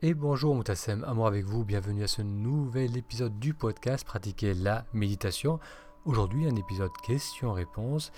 [0.00, 4.86] Et bonjour Moutassem, amour avec vous, bienvenue à ce nouvel épisode du podcast Pratiquer la
[4.92, 5.58] méditation.
[6.04, 8.12] Aujourd'hui un épisode question-réponse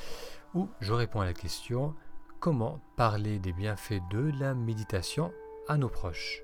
[0.52, 1.94] où je réponds à la question
[2.38, 5.32] comment parler des bienfaits de la méditation
[5.68, 6.42] à nos proches?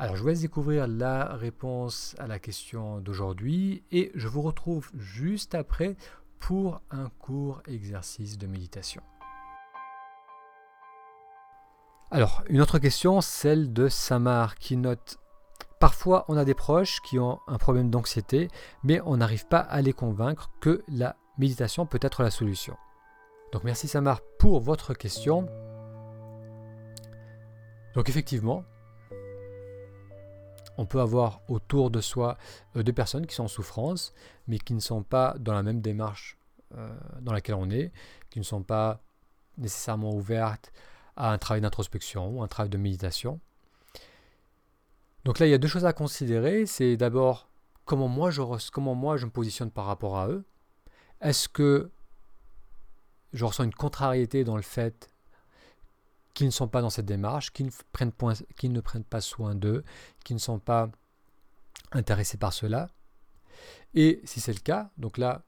[0.00, 4.90] Alors je vous laisse découvrir la réponse à la question d'aujourd'hui et je vous retrouve
[4.96, 5.96] juste après
[6.38, 9.02] pour un court exercice de méditation.
[12.12, 15.18] Alors, une autre question, celle de Samar qui note
[15.80, 18.48] Parfois, on a des proches qui ont un problème d'anxiété,
[18.84, 22.76] mais on n'arrive pas à les convaincre que la méditation peut être la solution.
[23.52, 25.46] Donc merci Samar pour votre question.
[27.94, 28.64] Donc effectivement,
[30.78, 32.38] on peut avoir autour de soi
[32.76, 34.14] euh, des personnes qui sont en souffrance,
[34.46, 36.38] mais qui ne sont pas dans la même démarche
[36.76, 36.88] euh,
[37.20, 37.92] dans laquelle on est,
[38.30, 39.02] qui ne sont pas
[39.58, 40.72] nécessairement ouvertes
[41.16, 43.40] à un travail d'introspection ou un travail de méditation.
[45.24, 46.64] Donc là, il y a deux choses à considérer.
[46.64, 47.48] C'est d'abord
[47.84, 50.44] comment moi je comment moi je me positionne par rapport à eux.
[51.20, 51.90] Est-ce que
[53.32, 55.10] je ressens une contrariété dans le fait
[56.38, 59.82] qui ne sont pas dans cette démarche, qui ne prennent, pas soin d'eux,
[60.24, 60.88] qui ne sont pas
[61.90, 62.86] intéressés par cela.
[63.92, 65.42] Et si c'est le cas, donc là,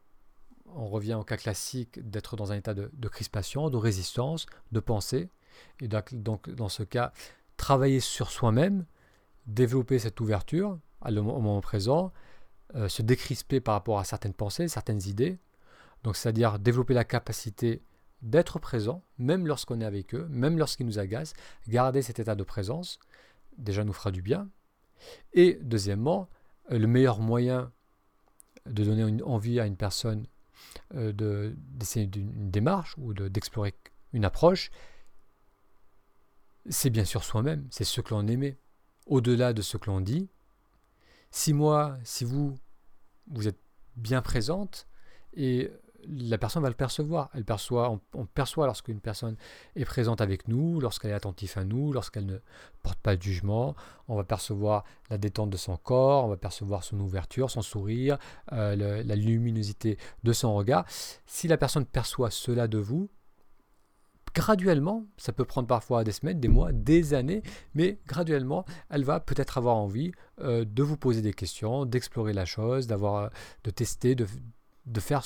[0.66, 5.30] on revient au cas classique d'être dans un état de, crispation, de résistance, de pensée.
[5.78, 7.12] Et donc, dans ce cas,
[7.56, 8.84] travailler sur soi-même,
[9.46, 12.12] développer cette ouverture au moment présent,
[12.74, 15.38] euh, se décrisper par rapport à certaines pensées, certaines idées.
[16.02, 17.80] Donc, c'est-à-dire développer la capacité
[18.22, 21.34] d'être présent, même lorsqu'on est avec eux, même lorsqu'ils nous agacent,
[21.68, 22.98] garder cet état de présence,
[23.56, 24.48] déjà nous fera du bien.
[25.32, 26.28] Et deuxièmement,
[26.70, 27.72] euh, le meilleur moyen
[28.66, 30.26] de donner une envie à une personne
[30.94, 33.74] euh, d'essayer une démarche ou d'explorer
[34.12, 34.70] une approche,
[36.68, 38.58] c'est bien sûr soi-même, c'est ce que l'on aimait.
[39.06, 40.28] Au-delà de ce que l'on dit,
[41.30, 42.58] si moi, si vous,
[43.28, 43.58] vous êtes
[43.96, 44.86] bien présente
[45.34, 45.70] et
[46.08, 47.30] la personne va le percevoir.
[47.34, 49.36] Elle perçoit, on, perçoit lorsqu'une personne
[49.76, 52.38] est présente avec nous, lorsqu'elle est attentive à nous, lorsqu'elle ne
[52.82, 53.74] porte pas de jugement.
[54.08, 58.18] On va percevoir la détente de son corps, on va percevoir son ouverture, son sourire,
[58.52, 60.84] euh, la luminosité de son regard.
[61.26, 63.10] Si la personne perçoit cela de vous,
[64.34, 67.42] graduellement, ça peut prendre parfois des semaines, des mois, des années,
[67.74, 72.44] mais graduellement, elle va peut-être avoir envie euh, de vous poser des questions, d'explorer la
[72.44, 73.30] chose, d'avoir,
[73.64, 74.26] de tester, de,
[74.86, 75.24] de faire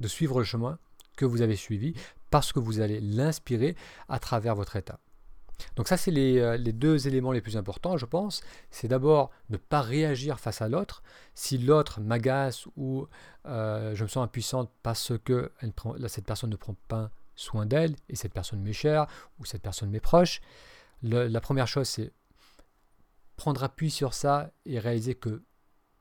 [0.00, 0.78] de suivre le chemin
[1.16, 1.94] que vous avez suivi
[2.30, 3.76] parce que vous allez l'inspirer
[4.08, 4.98] à travers votre état.
[5.76, 8.42] Donc ça, c'est les, euh, deux éléments les plus importants, je pense.
[8.70, 11.02] C'est d'abord ne pas réagir face à l'autre.
[11.34, 13.06] Si l'autre m'agace ou
[13.46, 15.52] euh, je me sens impuissante parce que
[16.08, 19.06] cette personne ne prend pas soin d'elle et cette personne m'est chère
[19.38, 20.40] ou cette personne m'est proche,
[21.02, 22.12] la première chose, c'est
[23.36, 25.42] prendre appui sur ça et réaliser que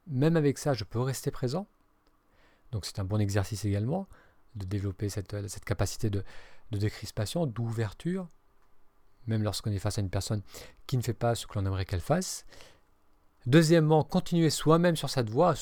[0.08, 1.68] même avec ça, je peux rester présent
[2.72, 4.08] donc c'est un bon exercice également
[4.56, 5.36] de développer cette,
[5.66, 6.24] capacité de,
[6.72, 8.28] décrispation, d'ouverture,
[9.28, 10.42] même lorsqu'on est face à une personne
[10.88, 12.46] qui ne fait pas ce que l'on aimerait qu'elle fasse.
[13.46, 15.56] Deuxièmement, continuer soi-même sur cette voie,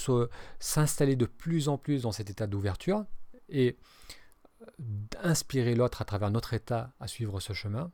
[0.59, 3.05] s'installer de plus en plus dans cet état d'ouverture
[3.49, 3.77] et
[5.23, 7.91] inspirer l'autre à travers notre état à suivre ce chemin.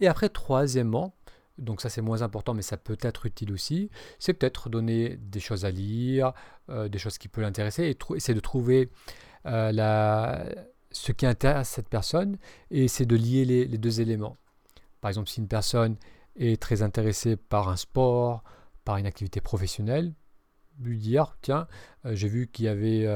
[0.00, 1.16] Et après, troisièmement,
[1.58, 5.40] donc ça c'est moins important mais ça peut être utile aussi, c'est peut-être donner des
[5.40, 6.32] choses à lire,
[6.68, 8.90] euh, des choses qui peuvent l'intéresser et essayer de trouver
[9.46, 10.44] euh, la,
[10.90, 12.36] ce qui intéresse cette personne
[12.70, 14.36] et c'est de lier les, deux éléments.
[15.00, 15.96] Par exemple si une personne
[16.36, 18.42] est très intéressée par un sport,
[18.84, 20.12] par une activité professionnelle,
[20.80, 21.66] lui dire tiens
[22.04, 23.06] euh, j'ai vu qu'il y avait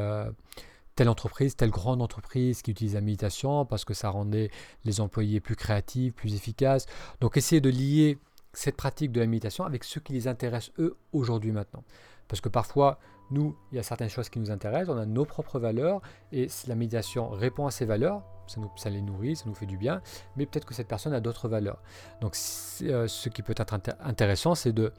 [1.00, 4.50] telle entreprise, telle grande entreprise qui utilise la méditation parce que ça rendait
[4.84, 6.84] les employés plus créatifs, plus efficaces.
[7.22, 8.18] Donc essayer de lier
[8.52, 11.84] cette pratique de la méditation avec ce qui les intéresse eux aujourd'hui maintenant.
[12.28, 12.98] Parce que parfois,
[13.30, 16.00] nous, il y a certaines choses qui nous intéressent, on a nos propres valeurs,
[16.32, 19.66] et si la méditation répond à ces valeurs, ça, nous, les nourrit, ça nous fait
[19.66, 20.02] du bien,
[20.36, 21.80] mais peut-être que cette personne a d'autres valeurs.
[22.20, 22.36] Donc
[22.82, 24.92] euh, ce qui peut être intéressant, c'est de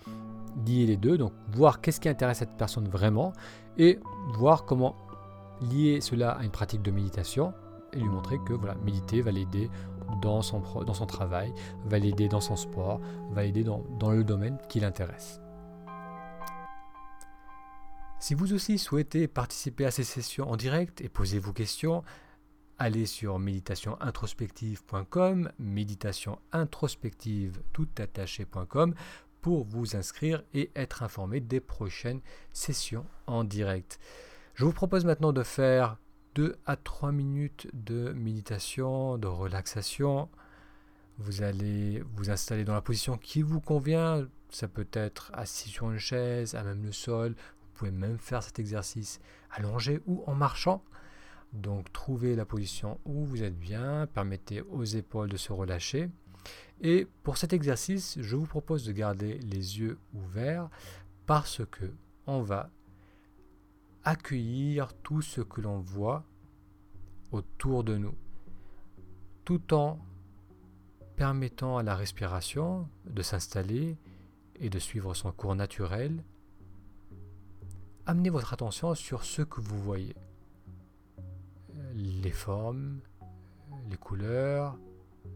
[0.66, 3.34] lier les deux, donc voir qu'est-ce qui intéresse cette personne vraiment,
[3.78, 4.00] et
[4.34, 4.96] voir comment
[5.62, 7.54] lier cela à une pratique de méditation,
[7.94, 9.70] et lui montrer que voilà, méditer va l'aider
[10.22, 11.54] dans son, dans son travail,
[11.86, 13.00] va l'aider dans son sport,
[13.32, 15.42] va l'aider dans, dans le domaine qui l'intéresse.
[18.20, 22.04] Si vous aussi souhaitez participer à ces sessions en direct et poser vos questions,
[22.78, 27.62] allez sur méditationintrospective.com, méditationintrospective
[29.42, 32.22] pour vous inscrire et être informé des prochaines
[32.54, 34.00] sessions en direct.
[34.54, 35.98] Je vous propose maintenant de faire
[36.36, 40.30] 2 à 3 minutes de méditation, de relaxation.
[41.18, 44.28] Vous allez vous installer dans la position qui vous convient.
[44.50, 47.32] Ça peut être assis sur une chaise, à même le sol.
[47.32, 49.20] Vous pouvez même faire cet exercice
[49.52, 50.84] allongé ou en marchant.
[51.54, 56.10] Donc trouvez la position où vous êtes bien, permettez aux épaules de se relâcher.
[56.82, 60.70] Et pour cet exercice, je vous propose de garder les yeux ouverts
[61.26, 61.94] parce que
[62.26, 62.70] on va
[64.04, 66.24] accueillir tout ce que l'on voit
[67.32, 68.16] autour de nous,
[69.46, 70.00] tout en
[71.16, 73.98] permettant à la respiration de s'installer
[74.56, 76.24] et de suivre son cours naturel.
[78.06, 80.16] Amenez votre attention sur ce que vous voyez.
[81.94, 83.00] Les formes,
[83.90, 84.78] les couleurs,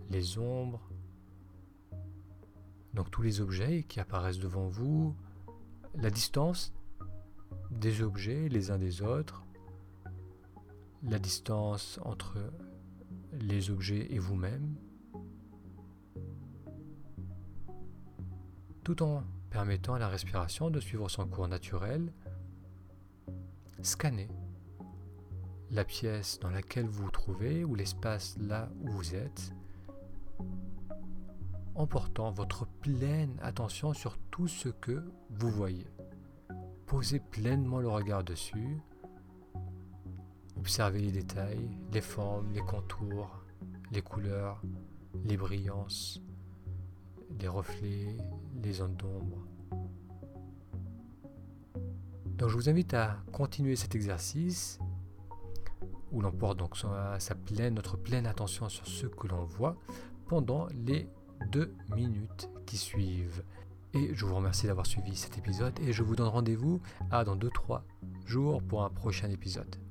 [0.09, 0.89] les ombres,
[2.94, 5.15] donc tous les objets qui apparaissent devant vous,
[5.95, 6.73] la distance
[7.71, 9.44] des objets les uns des autres,
[11.03, 12.38] la distance entre
[13.33, 14.75] les objets et vous-même,
[18.83, 22.12] tout en permettant à la respiration de suivre son cours naturel,
[23.81, 24.30] scannez
[25.71, 29.53] la pièce dans laquelle vous vous trouvez ou l'espace là où vous êtes,
[31.75, 35.88] en portant votre pleine attention sur tout ce que vous voyez.
[36.85, 38.77] Posez pleinement le regard dessus.
[40.57, 43.43] Observez les détails, les formes, les contours,
[43.91, 44.61] les couleurs,
[45.23, 46.21] les brillances,
[47.39, 48.17] les reflets,
[48.63, 49.45] les zones d'ombre.
[52.37, 54.79] Donc je vous invite à continuer cet exercice
[56.11, 59.75] où l'on porte donc sa pleine, notre pleine attention sur ce que l'on voit
[60.27, 61.07] pendant les
[61.51, 63.43] deux minutes qui suivent.
[63.95, 66.81] Et je vous remercie d'avoir suivi cet épisode et je vous donne rendez-vous
[67.12, 67.81] à dans 2-3
[68.25, 69.84] jours pour un prochain épisode.